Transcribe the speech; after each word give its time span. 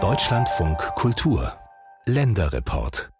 Deutschlandfunk 0.00 0.78
Kultur 0.94 1.52
Länderreport 2.06 3.10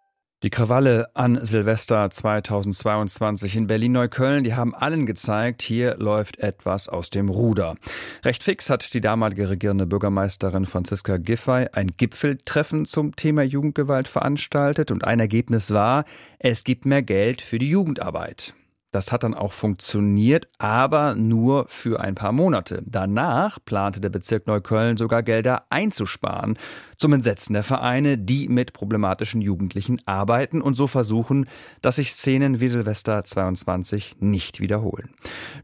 die 0.41 0.49
Krawalle 0.49 1.09
an 1.15 1.37
Silvester 1.45 2.09
2022 2.09 3.57
in 3.57 3.67
Berlin-Neukölln, 3.67 4.45
die 4.45 4.53
haben 4.53 4.73
allen 4.73 5.05
gezeigt, 5.05 5.61
hier 5.61 5.97
läuft 5.97 6.39
etwas 6.39 6.87
aus 6.87 7.09
dem 7.09 7.27
Ruder. 7.27 7.75
Recht 8.23 8.41
fix 8.43 8.69
hat 8.69 8.93
die 8.93 9.01
damalige 9.01 9.49
regierende 9.49 9.85
Bürgermeisterin 9.85 10.65
Franziska 10.65 11.17
Giffey 11.17 11.67
ein 11.73 11.91
Gipfeltreffen 11.97 12.85
zum 12.85 13.17
Thema 13.17 13.43
Jugendgewalt 13.43 14.07
veranstaltet 14.07 14.91
und 14.91 15.03
ein 15.03 15.19
Ergebnis 15.19 15.71
war, 15.71 16.05
es 16.39 16.63
gibt 16.63 16.85
mehr 16.85 17.01
Geld 17.01 17.41
für 17.41 17.59
die 17.59 17.69
Jugendarbeit. 17.69 18.53
Das 18.91 19.11
hat 19.11 19.23
dann 19.23 19.35
auch 19.35 19.53
funktioniert, 19.53 20.49
aber 20.57 21.13
nur 21.13 21.67
für 21.67 21.99
ein 21.99 22.15
paar 22.15 22.31
Monate. 22.31 22.81
Danach 22.85 23.59
plante 23.63 24.01
der 24.01 24.09
Bezirk 24.09 24.47
Neukölln 24.47 24.97
sogar 24.97 25.21
Gelder 25.21 25.65
einzusparen, 25.69 26.57
zum 26.97 27.13
Entsetzen 27.13 27.53
der 27.53 27.63
Vereine, 27.63 28.17
die 28.17 28.49
mit 28.49 28.73
problematischen 28.73 29.41
Jugendlichen 29.41 30.01
arbeiten 30.05 30.61
und 30.61 30.73
so 30.73 30.87
versuchen, 30.87 31.47
dass 31.81 31.97
sich 31.97 32.11
Szenen 32.11 32.61
wie 32.61 32.67
Silvester 32.67 33.23
22 33.23 34.17
nicht 34.19 34.59
wiederholen. 34.59 35.09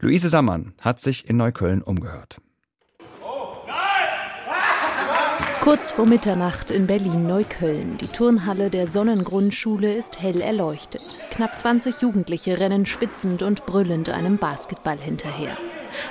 Luise 0.00 0.28
Sammann 0.28 0.74
hat 0.80 1.00
sich 1.00 1.28
in 1.28 1.36
Neukölln 1.36 1.82
umgehört. 1.82 2.40
Kurz 5.66 5.90
vor 5.90 6.06
Mitternacht 6.06 6.70
in 6.70 6.86
Berlin-Neukölln. 6.86 7.98
Die 7.98 8.06
Turnhalle 8.06 8.70
der 8.70 8.86
Sonnengrundschule 8.86 9.92
ist 9.92 10.22
hell 10.22 10.40
erleuchtet. 10.40 11.18
Knapp 11.32 11.58
20 11.58 12.02
Jugendliche 12.02 12.60
rennen 12.60 12.86
schwitzend 12.86 13.42
und 13.42 13.66
brüllend 13.66 14.08
einem 14.08 14.38
Basketball 14.38 14.96
hinterher. 14.96 15.56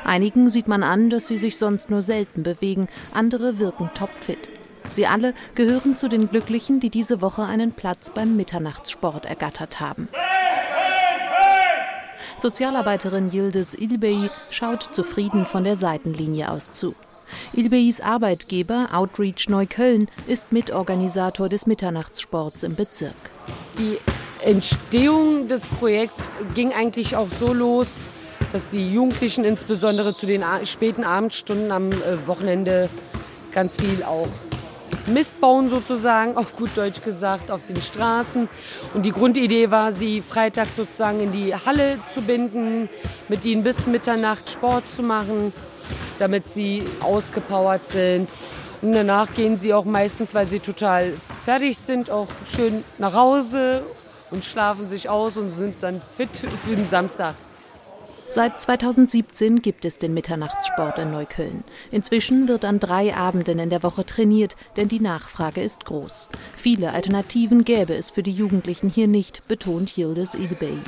Einigen 0.03 0.49
sieht 0.49 0.67
man 0.67 0.83
an, 0.83 1.09
dass 1.09 1.29
sie 1.29 1.37
sich 1.37 1.57
sonst 1.57 1.89
nur 1.89 2.01
selten 2.01 2.43
bewegen, 2.43 2.89
andere 3.13 3.57
wirken 3.57 3.89
topfit. 3.95 4.49
Sie 4.89 5.07
alle 5.07 5.33
gehören 5.55 5.95
zu 5.95 6.09
den 6.09 6.29
Glücklichen, 6.29 6.81
die 6.81 6.89
diese 6.89 7.21
Woche 7.21 7.43
einen 7.43 7.71
Platz 7.71 8.09
beim 8.09 8.35
Mitternachtssport 8.35 9.23
ergattert 9.23 9.79
haben. 9.79 10.09
Sozialarbeiterin 12.39 13.31
Yildiz 13.31 13.73
Ilbey 13.73 14.29
schaut 14.49 14.83
zufrieden 14.83 15.45
von 15.45 15.63
der 15.63 15.77
Seitenlinie 15.77 16.51
aus 16.51 16.73
zu. 16.73 16.93
Ilbeis 17.53 18.01
Arbeitgeber 18.01 18.87
Outreach 18.91 19.49
Neukölln 19.49 20.09
ist 20.27 20.51
Mitorganisator 20.51 21.49
des 21.49 21.65
Mitternachtssports 21.65 22.63
im 22.63 22.75
Bezirk. 22.75 23.15
Die 23.77 23.97
Entstehung 24.43 25.47
des 25.47 25.65
Projekts 25.67 26.27
ging 26.53 26.71
eigentlich 26.71 27.15
auch 27.15 27.29
so 27.29 27.53
los, 27.53 28.09
dass 28.53 28.69
die 28.69 28.91
Jugendlichen 28.91 29.43
insbesondere 29.43 30.15
zu 30.15 30.25
den 30.25 30.43
späten 30.63 31.03
Abendstunden 31.03 31.71
am 31.71 31.91
äh, 31.91 32.27
Wochenende 32.27 32.89
ganz 33.51 33.77
viel 33.77 34.03
auch 34.03 34.27
Mist 35.07 35.39
bauen 35.39 35.69
sozusagen, 35.69 36.35
auf 36.37 36.55
gut 36.55 36.71
Deutsch 36.75 37.01
gesagt, 37.01 37.51
auf 37.51 37.65
den 37.65 37.81
Straßen. 37.81 38.49
Und 38.93 39.03
die 39.03 39.11
Grundidee 39.11 39.71
war, 39.71 39.91
sie 39.91 40.21
freitags 40.21 40.75
sozusagen 40.75 41.19
in 41.19 41.31
die 41.31 41.53
Halle 41.53 41.99
zu 42.13 42.21
binden, 42.21 42.89
mit 43.27 43.45
ihnen 43.45 43.63
bis 43.63 43.87
Mitternacht 43.87 44.49
Sport 44.49 44.89
zu 44.89 45.03
machen 45.03 45.53
damit 46.19 46.47
sie 46.47 46.83
ausgepowert 47.01 47.85
sind. 47.85 48.31
Und 48.81 48.93
danach 48.93 49.33
gehen 49.33 49.57
sie 49.57 49.73
auch 49.73 49.85
meistens, 49.85 50.33
weil 50.33 50.47
sie 50.47 50.59
total 50.59 51.13
fertig 51.45 51.77
sind, 51.77 52.09
auch 52.09 52.27
schön 52.55 52.83
nach 52.97 53.13
Hause 53.13 53.83
und 54.31 54.43
schlafen 54.43 54.85
sich 54.85 55.09
aus 55.09 55.37
und 55.37 55.49
sind 55.49 55.81
dann 55.81 56.01
fit 56.17 56.29
für 56.65 56.75
den 56.75 56.85
Samstag. 56.85 57.35
Seit 58.35 58.59
2017 58.59 59.61
gibt 59.61 59.85
es 59.85 59.97
den 59.97 60.13
Mitternachtssport 60.13 60.99
in 60.99 61.09
Neukölln. 61.09 61.63
Inzwischen 61.89 62.49
wird 62.49 62.65
an 62.65 62.81
drei 62.81 63.15
Abenden 63.15 63.59
in 63.59 63.69
der 63.69 63.81
Woche 63.81 64.05
trainiert, 64.05 64.57
denn 64.75 64.89
die 64.89 64.99
Nachfrage 64.99 65.61
ist 65.61 65.85
groß. 65.85 66.27
Viele 66.53 66.91
Alternativen 66.91 67.63
gäbe 67.63 67.95
es 67.95 68.09
für 68.09 68.23
die 68.23 68.33
Jugendlichen 68.33 68.89
hier 68.89 69.07
nicht, 69.07 69.47
betont 69.47 69.97
Yildiz 69.97 70.33
Ilbey. 70.33 70.79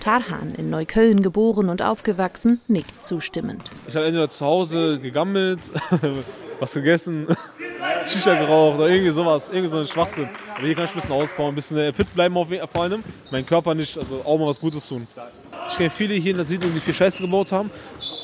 Tarhan, 0.00 0.54
in 0.54 0.70
Neukölln 0.70 1.22
geboren 1.22 1.68
und 1.68 1.82
aufgewachsen, 1.82 2.62
nickt 2.66 3.04
zustimmend. 3.04 3.64
Ich 3.86 3.94
habe 3.94 4.06
entweder 4.06 4.30
zu 4.30 4.46
Hause 4.46 4.98
gegammelt, 4.98 5.60
was 6.60 6.72
gegessen, 6.72 7.26
Shisha 8.06 8.36
geraucht 8.36 8.76
oder 8.76 8.88
irgendwie 8.88 9.10
sowas, 9.10 9.50
irgendwie 9.50 9.68
so 9.68 9.80
ein 9.80 9.86
Schwachsinn. 9.86 10.30
Aber 10.56 10.64
hier 10.64 10.74
kann 10.74 10.86
ich 10.86 10.92
ein 10.92 10.96
bisschen 10.96 11.12
ausbauen, 11.12 11.50
ein 11.50 11.56
bisschen 11.56 11.76
äh, 11.76 11.92
fit 11.92 12.14
bleiben 12.14 12.38
auf, 12.38 12.48
vor 12.72 12.82
allem, 12.84 13.04
meinen 13.30 13.44
Körper 13.44 13.74
nicht, 13.74 13.98
also 13.98 14.22
auch 14.24 14.38
mal 14.38 14.46
was 14.46 14.58
Gutes 14.58 14.88
tun. 14.88 15.06
Ich 15.68 15.76
kenne 15.76 15.90
viele 15.90 16.14
hier 16.14 16.30
in 16.32 16.36
der 16.36 16.46
Siedlung, 16.46 16.72
die 16.72 16.80
viel 16.80 16.94
Scheiße 16.94 17.22
gebaut 17.22 17.52
haben 17.52 17.70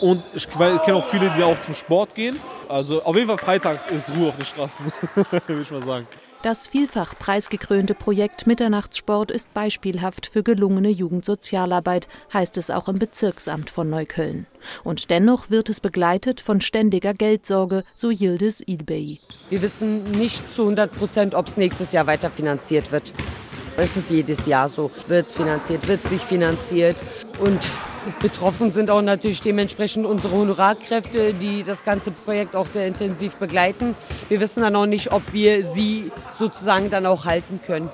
und 0.00 0.24
ich 0.34 0.48
kenne 0.48 0.94
auch 0.94 1.08
viele, 1.08 1.32
die 1.36 1.42
auch 1.42 1.60
zum 1.62 1.74
Sport 1.74 2.14
gehen. 2.14 2.38
Also 2.68 3.02
auf 3.02 3.14
jeden 3.16 3.28
Fall 3.28 3.38
freitags 3.38 3.88
ist 3.88 4.14
Ruhe 4.14 4.28
auf 4.28 4.36
den 4.36 4.44
Straßen, 4.44 4.92
würde 5.46 5.62
ich 5.62 5.70
mal 5.70 5.82
sagen. 5.82 6.06
Das 6.42 6.66
vielfach 6.66 7.16
preisgekrönte 7.16 7.94
Projekt 7.94 8.48
Mitternachtssport 8.48 9.30
ist 9.30 9.54
beispielhaft 9.54 10.26
für 10.26 10.42
gelungene 10.42 10.88
Jugendsozialarbeit, 10.88 12.08
heißt 12.32 12.56
es 12.56 12.68
auch 12.68 12.88
im 12.88 12.98
Bezirksamt 12.98 13.70
von 13.70 13.88
Neukölln. 13.88 14.46
Und 14.82 15.10
dennoch 15.10 15.50
wird 15.50 15.68
es 15.68 15.78
begleitet 15.78 16.40
von 16.40 16.60
ständiger 16.60 17.14
Geldsorge, 17.14 17.84
so 17.94 18.10
Yildiz 18.10 18.60
Ilbey. 18.66 19.20
Wir 19.50 19.62
wissen 19.62 20.10
nicht 20.10 20.52
zu 20.52 20.62
100 20.62 20.92
Prozent, 20.92 21.36
ob 21.36 21.46
es 21.46 21.56
nächstes 21.56 21.92
Jahr 21.92 22.08
weiter 22.08 22.28
finanziert 22.28 22.90
wird. 22.90 23.12
Es 23.76 23.96
ist 23.96 24.10
jedes 24.10 24.46
Jahr 24.46 24.68
so. 24.68 24.90
Wird 25.06 25.26
es 25.26 25.34
finanziert, 25.34 25.88
wird 25.88 26.00
es 26.00 26.10
nicht 26.10 26.24
finanziert. 26.24 26.96
Und 27.40 27.60
betroffen 28.20 28.72
sind 28.72 28.90
auch 28.90 29.02
natürlich 29.02 29.40
dementsprechend 29.40 30.06
unsere 30.06 30.34
Honorarkräfte, 30.34 31.34
die 31.34 31.62
das 31.62 31.84
ganze 31.84 32.10
Projekt 32.10 32.54
auch 32.54 32.66
sehr 32.66 32.86
intensiv 32.86 33.36
begleiten. 33.36 33.94
Wir 34.28 34.40
wissen 34.40 34.62
dann 34.62 34.76
auch 34.76 34.86
nicht, 34.86 35.12
ob 35.12 35.22
wir 35.32 35.64
sie 35.64 36.10
sozusagen 36.38 36.90
dann 36.90 37.06
auch 37.06 37.24
halten 37.24 37.60
können. 37.64 37.90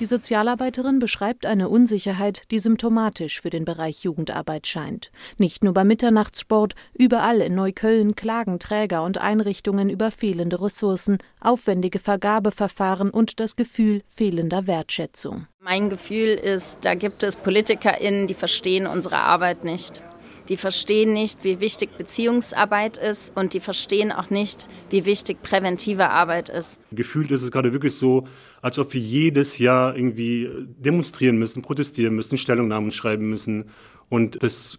Die 0.00 0.06
Sozialarbeiterin 0.06 0.98
beschreibt 0.98 1.46
eine 1.46 1.68
Unsicherheit, 1.68 2.50
die 2.50 2.58
symptomatisch 2.58 3.40
für 3.40 3.50
den 3.50 3.64
Bereich 3.64 4.02
Jugendarbeit 4.02 4.66
scheint. 4.66 5.12
Nicht 5.38 5.62
nur 5.62 5.72
beim 5.72 5.86
Mitternachtssport, 5.86 6.74
überall 6.98 7.40
in 7.40 7.54
Neukölln 7.54 8.16
klagen 8.16 8.58
Träger 8.58 9.04
und 9.04 9.18
Einrichtungen 9.18 9.90
über 9.90 10.10
fehlende 10.10 10.60
Ressourcen, 10.60 11.18
aufwendige 11.40 12.00
Vergabeverfahren 12.00 13.10
und 13.10 13.38
das 13.38 13.54
Gefühl 13.54 14.02
fehlender 14.08 14.66
Wertschätzung. 14.66 15.46
Mein 15.60 15.90
Gefühl 15.90 16.30
ist, 16.30 16.80
da 16.82 16.96
gibt 16.96 17.22
es 17.22 17.36
PolitikerInnen, 17.36 18.26
die 18.26 18.34
verstehen 18.34 18.88
unsere 18.88 19.18
Arbeit 19.18 19.62
nicht. 19.62 20.02
Die 20.48 20.58
verstehen 20.58 21.14
nicht, 21.14 21.42
wie 21.42 21.60
wichtig 21.60 21.96
Beziehungsarbeit 21.96 22.98
ist 22.98 23.34
und 23.34 23.54
die 23.54 23.60
verstehen 23.60 24.12
auch 24.12 24.28
nicht, 24.28 24.68
wie 24.90 25.06
wichtig 25.06 25.42
präventive 25.42 26.10
Arbeit 26.10 26.50
ist. 26.50 26.80
Gefühlt 26.92 27.30
ist 27.30 27.42
es 27.42 27.50
gerade 27.50 27.72
wirklich 27.72 27.96
so, 27.96 28.26
als 28.64 28.78
ob 28.78 28.94
wir 28.94 29.00
jedes 29.00 29.58
Jahr 29.58 29.94
irgendwie 29.94 30.48
demonstrieren 30.78 31.36
müssen, 31.36 31.60
protestieren 31.60 32.14
müssen, 32.14 32.38
Stellungnahmen 32.38 32.90
schreiben 32.92 33.28
müssen. 33.28 33.66
Und 34.08 34.42
das 34.42 34.78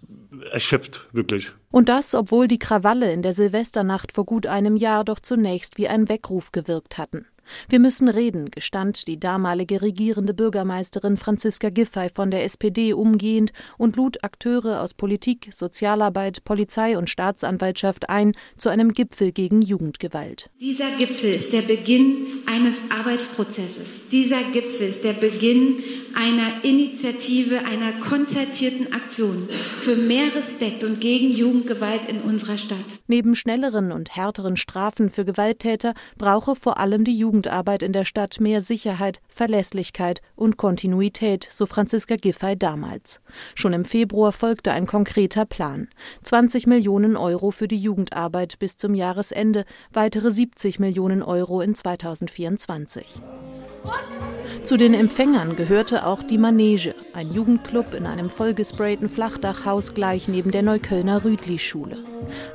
erschöpft 0.51 1.07
wirklich. 1.11 1.51
Und 1.69 1.87
das, 1.87 2.15
obwohl 2.15 2.47
die 2.47 2.57
Krawalle 2.57 3.13
in 3.13 3.21
der 3.21 3.33
Silvesternacht 3.33 4.11
vor 4.11 4.25
gut 4.25 4.47
einem 4.47 4.75
Jahr 4.75 5.05
doch 5.05 5.19
zunächst 5.19 5.77
wie 5.77 5.87
ein 5.87 6.09
Weckruf 6.09 6.51
gewirkt 6.51 6.97
hatten. 6.97 7.27
Wir 7.69 7.79
müssen 7.79 8.07
reden, 8.07 8.51
gestand 8.51 9.07
die 9.07 9.19
damalige 9.19 9.81
regierende 9.81 10.33
Bürgermeisterin 10.33 11.17
Franziska 11.17 11.69
Giffey 11.69 12.09
von 12.13 12.31
der 12.31 12.43
SPD 12.43 12.93
umgehend 12.93 13.51
und 13.77 13.95
lud 13.95 14.23
Akteure 14.23 14.81
aus 14.81 14.93
Politik, 14.93 15.49
Sozialarbeit, 15.51 16.43
Polizei 16.43 16.97
und 16.97 17.09
Staatsanwaltschaft 17.09 18.09
ein 18.09 18.33
zu 18.57 18.69
einem 18.69 18.93
Gipfel 18.93 19.31
gegen 19.31 19.61
Jugendgewalt. 19.61 20.49
Dieser 20.59 20.91
Gipfel 20.97 21.35
ist 21.35 21.53
der 21.53 21.61
Beginn 21.61 22.43
eines 22.45 22.75
Arbeitsprozesses. 22.89 24.07
Dieser 24.11 24.43
Gipfel 24.51 24.89
ist 24.89 25.03
der 25.03 25.13
Beginn 25.13 25.77
einer 26.15 26.63
Initiative, 26.63 27.59
einer 27.65 27.93
konzertierten 27.99 28.93
Aktion 28.93 29.49
für 29.79 29.95
mehr 29.95 30.33
Respekt 30.35 30.83
und 30.83 31.01
gegen 31.01 31.31
Jugendgewalt 31.31 32.05
in 32.07 32.21
unserer 32.21 32.57
Stadt. 32.57 32.99
Neben 33.07 33.35
schnelleren 33.35 33.91
und 33.91 34.15
härteren 34.15 34.55
Strafen 34.55 35.09
für 35.09 35.25
Gewalttäter 35.25 35.93
brauche 36.17 36.55
vor 36.55 36.79
allem 36.79 37.03
die 37.03 37.17
Jugendarbeit 37.35 37.83
in 37.83 37.91
der 37.91 38.05
Stadt 38.05 38.39
mehr 38.39 38.63
Sicherheit, 38.63 39.19
Verlässlichkeit 39.27 40.21
und 40.37 40.55
Kontinuität, 40.55 41.45
so 41.51 41.65
Franziska 41.65 42.15
Giffey 42.15 42.57
damals. 42.57 43.19
Schon 43.55 43.73
im 43.73 43.83
Februar 43.83 44.31
folgte 44.31 44.71
ein 44.71 44.87
konkreter 44.87 45.45
Plan. 45.45 45.89
20 46.23 46.65
Millionen 46.65 47.17
Euro 47.17 47.51
für 47.51 47.67
die 47.67 47.77
Jugendarbeit 47.77 48.57
bis 48.57 48.77
zum 48.77 48.95
Jahresende, 48.95 49.65
weitere 49.91 50.31
70 50.31 50.79
Millionen 50.79 51.21
Euro 51.21 51.59
in 51.59 51.75
2024. 51.75 53.05
Zu 54.63 54.77
den 54.77 54.93
Empfängern 54.93 55.55
gehörte 55.55 56.05
auch 56.05 56.23
die 56.23 56.37
Manege, 56.37 56.95
ein 57.13 57.31
Jugendclub 57.31 57.93
in 57.93 58.05
einem 58.05 58.29
vollgesprayten 58.29 59.09
Flachdachhaus 59.09 59.93
gleich 59.93 60.27
neben 60.27 60.51
der 60.51 60.63
Neuköllner 60.63 61.23
Rüdli-Schule. 61.23 61.97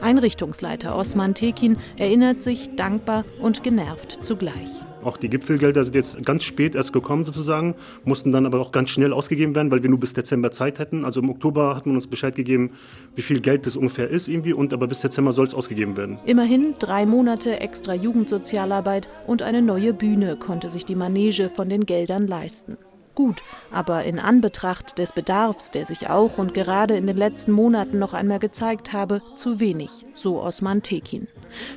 Einrichtungsleiter 0.00 0.96
Osman 0.96 1.34
Tekin 1.34 1.76
erinnert 1.96 2.42
sich 2.42 2.74
dankbar 2.76 3.24
und 3.40 3.62
genervt 3.62 4.24
zugleich. 4.24 4.89
Auch 5.04 5.16
die 5.16 5.28
Gipfelgelder 5.28 5.84
sind 5.84 5.94
jetzt 5.94 6.24
ganz 6.24 6.44
spät 6.44 6.74
erst 6.74 6.92
gekommen 6.92 7.24
sozusagen, 7.24 7.74
mussten 8.04 8.32
dann 8.32 8.46
aber 8.46 8.60
auch 8.60 8.72
ganz 8.72 8.90
schnell 8.90 9.12
ausgegeben 9.12 9.54
werden, 9.54 9.70
weil 9.70 9.82
wir 9.82 9.90
nur 9.90 10.00
bis 10.00 10.14
Dezember 10.14 10.50
Zeit 10.50 10.78
hätten. 10.78 11.04
Also 11.04 11.20
im 11.20 11.30
Oktober 11.30 11.74
hat 11.74 11.86
man 11.86 11.94
uns 11.94 12.06
Bescheid 12.06 12.34
gegeben, 12.34 12.72
wie 13.14 13.22
viel 13.22 13.40
Geld 13.40 13.66
das 13.66 13.76
ungefähr 13.76 14.08
ist 14.08 14.28
irgendwie 14.28 14.52
und 14.52 14.72
aber 14.72 14.86
bis 14.86 15.00
Dezember 15.00 15.32
soll 15.32 15.46
es 15.46 15.54
ausgegeben 15.54 15.96
werden. 15.96 16.18
Immerhin 16.26 16.74
drei 16.78 17.06
Monate 17.06 17.60
extra 17.60 17.94
Jugendsozialarbeit 17.94 19.08
und 19.26 19.42
eine 19.42 19.62
neue 19.62 19.94
Bühne 19.94 20.36
konnte 20.36 20.68
sich 20.68 20.84
die 20.84 20.94
Manege 20.94 21.50
von 21.50 21.68
den 21.68 21.86
Geldern 21.86 22.26
leisten 22.26 22.76
gut, 23.20 23.42
aber 23.70 24.04
in 24.04 24.18
Anbetracht 24.18 24.96
des 24.96 25.12
Bedarfs, 25.12 25.70
der 25.70 25.84
sich 25.84 26.08
auch 26.08 26.38
und 26.38 26.54
gerade 26.54 26.96
in 26.96 27.06
den 27.06 27.18
letzten 27.18 27.52
Monaten 27.52 27.98
noch 27.98 28.14
einmal 28.14 28.38
gezeigt 28.38 28.94
habe, 28.94 29.20
zu 29.36 29.60
wenig, 29.60 30.06
so 30.14 30.40
Osman 30.40 30.82
Tekin. 30.82 31.28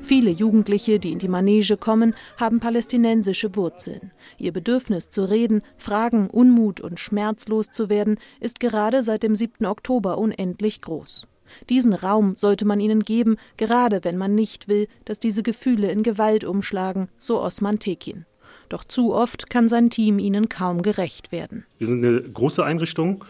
Viele 0.02 0.32
Jugendliche, 0.32 1.00
die 1.00 1.12
in 1.12 1.20
die 1.20 1.28
Manege 1.28 1.78
kommen, 1.78 2.16
haben 2.38 2.60
palästinensische 2.60 3.56
Wurzeln. 3.56 4.12
Ihr 4.38 4.52
Bedürfnis 4.52 5.10
zu 5.10 5.24
reden, 5.30 5.62
Fragen, 5.78 6.30
Unmut 6.30 6.82
und 6.82 7.00
schmerzlos 7.00 7.72
zu 7.72 7.90
werden, 7.90 8.18
ist 8.40 8.60
gerade 8.60 9.04
seit 9.04 9.24
dem 9.24 9.36
7. 9.36 9.66
Oktober 9.66 10.18
unendlich 10.18 10.82
groß. 10.82 11.28
Diesen 11.70 11.94
Raum 11.94 12.36
sollte 12.36 12.66
man 12.66 12.80
ihnen 12.80 13.04
geben, 13.04 13.38
gerade 13.58 14.04
wenn 14.04 14.18
man 14.18 14.36
nicht 14.36 14.68
will, 14.68 14.88
dass 15.06 15.20
diese 15.20 15.44
Gefühle 15.44 15.92
in 15.92 16.04
Gewalt 16.04 16.44
umschlagen, 16.44 17.10
so 17.18 17.42
Osman 17.42 17.80
Tekin. 17.80 18.26
Doch 18.70 18.84
zu 18.84 19.14
oft 19.14 19.50
kann 19.50 19.70
sein 19.70 19.90
Team 19.90 20.20
ihnen 20.20 20.50
kaum 20.50 20.82
gerecht 20.82 21.32
werden. 21.32 21.66
Wir 21.78 21.88
sind 21.88 22.04
eine 22.04 22.22
große 22.22 22.64
Einrichtung 22.64 23.24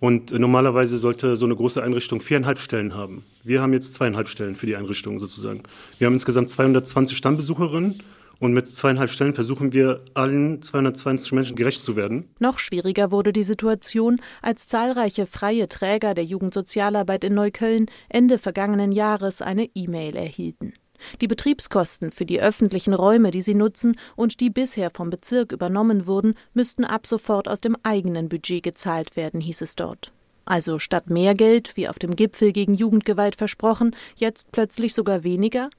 und 0.00 0.32
normalerweise 0.32 0.98
sollte 0.98 1.36
so 1.36 1.44
eine 1.44 1.54
große 1.54 1.82
Einrichtung 1.82 2.22
viereinhalb 2.22 2.58
Stellen 2.58 2.94
haben. 2.94 3.24
Wir 3.44 3.62
haben 3.62 3.72
jetzt 3.72 3.94
zweieinhalb 3.94 4.28
Stellen 4.28 4.56
für 4.56 4.66
die 4.66 4.76
Einrichtung 4.76 5.20
sozusagen. 5.20 5.62
Wir 5.98 6.06
haben 6.06 6.14
insgesamt 6.14 6.50
220 6.50 7.16
Stammbesucherinnen 7.16 8.02
und 8.38 8.54
mit 8.54 8.68
zweieinhalb 8.68 9.10
Stellen 9.10 9.34
versuchen 9.34 9.74
wir, 9.74 10.02
allen 10.14 10.62
220 10.62 11.32
Menschen 11.32 11.56
gerecht 11.56 11.84
zu 11.84 11.94
werden. 11.94 12.30
Noch 12.38 12.58
schwieriger 12.58 13.10
wurde 13.10 13.34
die 13.34 13.42
Situation, 13.42 14.20
als 14.40 14.66
zahlreiche 14.66 15.26
freie 15.26 15.68
Träger 15.68 16.14
der 16.14 16.24
Jugendsozialarbeit 16.24 17.22
in 17.24 17.34
Neukölln 17.34 17.86
Ende 18.08 18.38
vergangenen 18.38 18.92
Jahres 18.92 19.42
eine 19.42 19.68
E-Mail 19.74 20.16
erhielten. 20.16 20.72
Die 21.20 21.28
Betriebskosten 21.28 22.12
für 22.12 22.26
die 22.26 22.40
öffentlichen 22.40 22.94
Räume, 22.94 23.30
die 23.30 23.42
sie 23.42 23.54
nutzen 23.54 23.96
und 24.16 24.40
die 24.40 24.50
bisher 24.50 24.90
vom 24.90 25.10
Bezirk 25.10 25.52
übernommen 25.52 26.06
wurden, 26.06 26.34
müssten 26.54 26.84
ab 26.84 27.06
sofort 27.06 27.48
aus 27.48 27.60
dem 27.60 27.76
eigenen 27.82 28.28
Budget 28.28 28.62
gezahlt 28.62 29.16
werden, 29.16 29.40
hieß 29.40 29.62
es 29.62 29.76
dort. 29.76 30.12
Also 30.44 30.78
statt 30.78 31.10
mehr 31.10 31.34
Geld, 31.34 31.76
wie 31.76 31.88
auf 31.88 31.98
dem 31.98 32.16
Gipfel 32.16 32.52
gegen 32.52 32.74
Jugendgewalt 32.74 33.36
versprochen, 33.36 33.94
jetzt 34.16 34.50
plötzlich 34.52 34.94
sogar 34.94 35.22
weniger? 35.22 35.70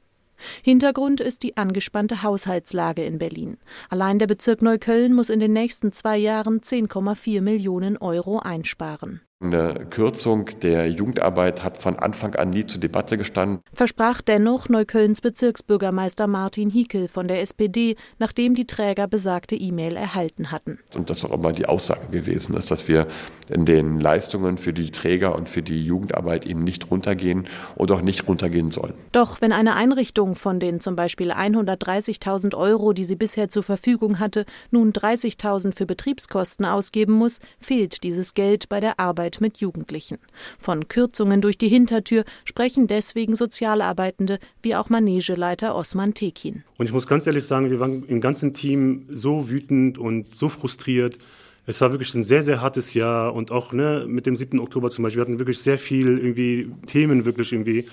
Hintergrund 0.63 1.21
ist 1.21 1.43
die 1.43 1.57
angespannte 1.57 2.23
Haushaltslage 2.23 3.03
in 3.03 3.17
Berlin. 3.17 3.57
Allein 3.89 4.19
der 4.19 4.27
Bezirk 4.27 4.61
Neukölln 4.61 5.13
muss 5.13 5.29
in 5.29 5.39
den 5.39 5.53
nächsten 5.53 5.93
zwei 5.93 6.17
Jahren 6.17 6.61
10,4 6.61 7.41
Millionen 7.41 7.97
Euro 7.97 8.39
einsparen. 8.39 9.21
Eine 9.43 9.87
Kürzung 9.89 10.51
der 10.61 10.87
Jugendarbeit 10.91 11.63
hat 11.63 11.79
von 11.79 11.97
Anfang 11.97 12.35
an 12.35 12.51
nie 12.51 12.67
zur 12.67 12.79
Debatte 12.79 13.17
gestanden. 13.17 13.61
Versprach 13.73 14.21
dennoch 14.21 14.69
Neuköllns 14.69 15.19
Bezirksbürgermeister 15.19 16.27
Martin 16.27 16.69
Hiekel 16.69 17.07
von 17.07 17.27
der 17.27 17.41
SPD, 17.41 17.95
nachdem 18.19 18.53
die 18.53 18.67
Träger 18.67 19.07
besagte 19.07 19.55
E-Mail 19.55 19.95
erhalten 19.95 20.51
hatten. 20.51 20.77
Und 20.93 21.09
das 21.09 21.25
auch 21.25 21.31
immer 21.31 21.53
die 21.53 21.65
Aussage 21.65 22.05
gewesen 22.11 22.55
ist, 22.55 22.69
dass 22.69 22.87
wir 22.87 23.07
in 23.49 23.65
den 23.65 23.99
Leistungen 23.99 24.59
für 24.59 24.73
die 24.73 24.91
Träger 24.91 25.35
und 25.35 25.49
für 25.49 25.63
die 25.63 25.83
Jugendarbeit 25.83 26.45
eben 26.45 26.63
nicht 26.63 26.91
runtergehen 26.91 27.47
und 27.73 27.91
auch 27.91 28.01
nicht 28.01 28.27
runtergehen 28.27 28.69
sollen. 28.69 28.93
Doch 29.11 29.41
wenn 29.41 29.53
eine 29.53 29.73
Einrichtung 29.73 30.35
von 30.35 30.59
den 30.59 30.81
zum 30.81 30.95
Beispiel 30.95 31.31
130.000 31.31 32.55
Euro, 32.55 32.93
die 32.93 33.05
sie 33.05 33.15
bisher 33.15 33.49
zur 33.49 33.63
Verfügung 33.63 34.19
hatte, 34.19 34.45
nun 34.69 34.93
30.000 34.93 35.73
für 35.73 35.87
Betriebskosten 35.87 36.63
ausgeben 36.63 37.13
muss, 37.13 37.39
fehlt 37.59 38.03
dieses 38.03 38.35
Geld 38.35 38.69
bei 38.69 38.79
der 38.79 38.99
Arbeit 38.99 39.30
Arbeit 39.31 39.41
mit 39.41 39.57
Jugendlichen. 39.57 40.17
Von 40.59 40.87
Kürzungen 40.87 41.41
durch 41.41 41.57
die 41.57 41.69
Hintertür 41.69 42.23
sprechen 42.45 42.87
deswegen 42.87 43.35
Sozialarbeitende 43.35 44.39
wie 44.61 44.75
auch 44.75 44.89
Manegeleiter 44.89 45.75
Osman 45.75 46.13
Tekin. 46.13 46.63
Und 46.77 46.85
ich 46.85 46.93
muss 46.93 47.07
ganz 47.07 47.27
ehrlich 47.27 47.45
sagen, 47.45 47.69
wir 47.69 47.79
waren 47.79 48.03
im 48.07 48.19
ganzen 48.19 48.53
Team 48.53 49.05
so 49.09 49.49
wütend 49.49 49.97
und 49.97 50.35
so 50.35 50.49
frustriert. 50.49 51.17
Es 51.65 51.79
war 51.79 51.91
wirklich 51.91 52.13
ein 52.15 52.23
sehr, 52.23 52.43
sehr 52.43 52.61
hartes 52.61 52.93
Jahr 52.93 53.33
und 53.33 53.51
auch 53.51 53.71
ne, 53.71 54.05
mit 54.07 54.25
dem 54.25 54.35
7. 54.35 54.59
Oktober 54.59 54.89
zum 54.89 55.03
Beispiel, 55.03 55.19
wir 55.19 55.25
hatten 55.25 55.39
wirklich 55.39 55.59
sehr 55.59 55.77
viel 55.77 56.17
irgendwie 56.17 56.71
Themen 56.87 57.23
wirklich 57.25 57.53
irgendwie 57.53 57.87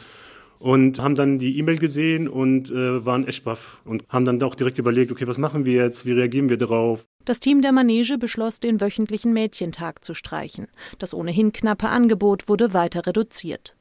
und 0.58 1.00
haben 1.00 1.14
dann 1.14 1.38
die 1.38 1.58
E-Mail 1.58 1.78
gesehen 1.78 2.28
und 2.28 2.70
äh, 2.70 3.04
waren 3.04 3.26
echt 3.26 3.44
baff 3.44 3.80
und 3.84 4.04
haben 4.08 4.24
dann 4.24 4.42
auch 4.42 4.54
direkt 4.54 4.78
überlegt, 4.78 5.12
okay, 5.12 5.26
was 5.26 5.38
machen 5.38 5.64
wir 5.64 5.74
jetzt, 5.74 6.06
wie 6.06 6.12
reagieren 6.12 6.48
wir 6.48 6.56
darauf? 6.56 7.06
Das 7.24 7.40
Team 7.40 7.62
der 7.62 7.72
Manege 7.72 8.18
beschloss, 8.18 8.60
den 8.60 8.80
wöchentlichen 8.80 9.32
Mädchentag 9.32 10.04
zu 10.04 10.14
streichen. 10.14 10.68
Das 10.98 11.14
ohnehin 11.14 11.52
knappe 11.52 11.88
Angebot 11.88 12.48
wurde 12.48 12.72
weiter 12.72 13.06
reduziert. 13.06 13.74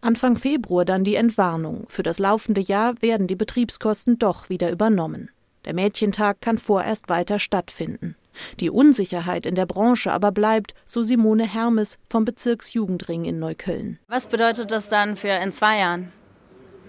Anfang 0.00 0.36
Februar 0.36 0.84
dann 0.84 1.04
die 1.04 1.16
Entwarnung. 1.16 1.86
Für 1.88 2.02
das 2.02 2.18
laufende 2.18 2.60
Jahr 2.60 2.94
werden 3.02 3.26
die 3.26 3.34
Betriebskosten 3.34 4.18
doch 4.18 4.48
wieder 4.48 4.70
übernommen. 4.70 5.30
Der 5.64 5.74
Mädchentag 5.74 6.40
kann 6.40 6.58
vorerst 6.58 7.08
weiter 7.08 7.38
stattfinden. 7.38 8.16
Die 8.60 8.70
Unsicherheit 8.70 9.46
in 9.46 9.54
der 9.54 9.66
Branche 9.66 10.12
aber 10.12 10.32
bleibt, 10.32 10.74
so 10.86 11.02
Simone 11.02 11.46
Hermes 11.46 11.98
vom 12.08 12.24
Bezirksjugendring 12.24 13.24
in 13.24 13.38
Neukölln. 13.38 13.98
Was 14.08 14.26
bedeutet 14.26 14.70
das 14.70 14.88
dann 14.88 15.16
für 15.16 15.28
in 15.28 15.52
zwei 15.52 15.78
Jahren? 15.78 16.12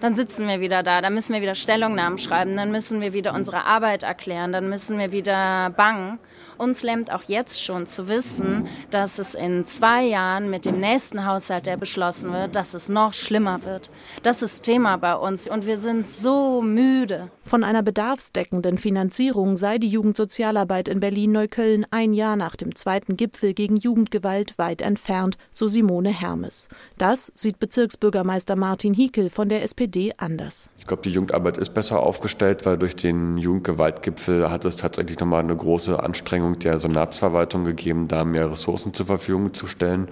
Dann 0.04 0.16
sitzen 0.16 0.50
wir 0.50 0.60
wieder 0.60 0.84
da, 0.84 1.00
dann 1.00 1.14
müssen 1.14 1.34
wir 1.34 1.42
wieder 1.42 1.56
Stellungnahmen 1.56 2.20
schreiben, 2.20 2.58
dann 2.58 2.74
müssen 2.74 3.00
wir 3.00 3.14
wieder 3.14 3.34
unsere 3.34 3.64
Arbeit 3.64 4.04
erklären, 4.04 4.52
dann 4.52 4.68
müssen 4.68 5.00
wir 5.00 5.14
wieder 5.14 5.70
bangen. 5.70 6.20
Uns 6.58 6.84
lähmt 6.84 7.10
auch 7.10 7.24
jetzt 7.28 7.64
schon 7.64 7.86
zu 7.86 8.10
wissen, 8.10 8.68
dass 8.90 9.18
es 9.18 9.34
in 9.34 9.66
zwei 9.66 10.04
Jahren 10.04 10.50
mit 10.50 10.66
dem 10.66 10.78
nächsten 10.78 11.26
Haushalt, 11.26 11.68
der 11.68 11.78
beschlossen 11.78 12.34
wird, 12.34 12.58
dass 12.58 12.74
es 12.74 12.90
noch 12.90 13.14
schlimmer 13.14 13.64
wird. 13.64 13.90
Das 14.24 14.42
ist 14.42 14.64
Thema 14.64 14.98
bei 14.98 15.16
uns 15.16 15.48
und 15.48 15.66
wir 15.66 15.78
sind 15.78 16.06
so 16.06 16.62
müde. 16.62 17.32
Von 17.54 17.64
einer 17.64 17.84
bedarfsdeckenden 17.84 18.80
Finanzierung 18.80 19.58
sei 19.58 19.78
die 19.78 19.88
Jugendsozialarbeit 19.88 20.88
in 20.88 21.00
Berlin-Neukölln 21.00 21.86
ein 21.92 22.12
Jahr 22.14 22.36
nach 22.36 22.56
dem 22.56 22.74
zweiten 22.74 23.16
Gipfel 23.16 23.54
gegen 23.54 23.78
Jugendgewalt 23.78 24.58
weit 24.58 24.82
entfernt, 24.82 25.38
so 25.52 25.68
Simone 25.68 26.10
Hermes. 26.10 26.68
Das 26.98 27.32
sieht 27.36 27.60
Bezirksbürgermeister 27.60 28.56
Martin 28.56 28.96
Hiekel 28.96 29.30
von 29.30 29.50
der 29.50 29.62
SPD 29.62 29.84
SPD 29.84 30.14
anders. 30.18 30.70
Ich 30.80 30.88
glaube, 30.88 31.04
die 31.04 31.12
Jugendarbeit 31.12 31.58
ist 31.58 31.74
besser 31.74 32.00
aufgestellt, 32.00 32.66
weil 32.66 32.78
durch 32.78 32.96
den 32.96 33.38
Jugendgewaltgipfel 33.38 34.50
hat 34.50 34.66
es 34.66 34.76
tatsächlich 34.76 35.20
nochmal 35.20 35.44
eine 35.44 35.56
große 35.56 36.02
Anstrengung 36.02 36.58
der 36.60 36.80
Senatsverwaltung 36.80 37.66
gegeben, 37.66 38.08
da 38.08 38.24
mehr 38.24 38.50
Ressourcen 38.50 38.94
zur 38.94 39.06
Verfügung 39.06 39.54
zu 39.54 39.68
stellen. 39.68 40.08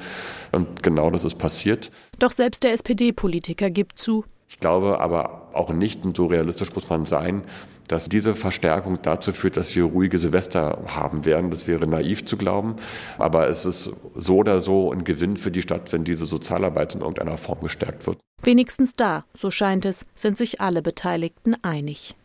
Und 0.52 0.84
genau 0.84 1.10
das 1.10 1.26
ist 1.26 1.40
passiert. 1.40 1.90
Doch 2.20 2.32
selbst 2.32 2.64
der 2.64 2.74
SPD-Politiker 2.74 3.72
gibt 3.72 3.98
zu, 3.98 4.26
ich 4.51 4.59
glaube 4.59 5.00
aber 5.00 5.48
auch 5.53 5.71
nicht, 5.71 6.03
und 6.03 6.18
so 6.18 6.25
realistisch 6.25 6.75
muss 6.75 6.89
man 6.89 7.06
sein, 7.06 7.44
dass 7.88 8.09
diese 8.09 8.36
Verstärkung 8.36 9.00
dazu 9.01 9.31
führt, 9.31 9.55
dass 9.55 9.74
wir 9.75 9.86
ruhige 9.86 10.17
Silvester 10.17 10.84
haben 10.88 11.24
werden. 11.24 11.51
Das 11.51 11.67
wäre 11.67 11.88
naiv 11.88 12.25
zu 12.25 12.36
glauben. 12.36 12.75
Aber 13.17 13.48
es 13.48 13.65
ist 13.65 13.91
so 14.13 14.38
oder 14.38 14.60
so 14.60 14.91
ein 14.91 15.05
Gewinn 15.05 15.38
für 15.38 15.51
die 15.51 15.62
Stadt, 15.62 15.93
wenn 15.93 16.03
diese 16.03 16.25
Sozialarbeit 16.25 16.96
in 16.96 17.01
irgendeiner 17.01 17.38
Form 17.38 17.62
gestärkt 17.62 18.05
wird. 18.05 18.20
Wenigstens 18.43 18.96
da, 18.98 19.24
so 19.34 19.51
scheint 19.51 19.86
es, 19.86 20.05
sind 20.15 20.38
sich 20.38 20.60
alle 20.60 20.81
Beteiligten 20.81 21.55
einig. 21.63 22.15